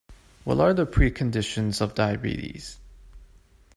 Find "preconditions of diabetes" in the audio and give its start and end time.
0.87-2.79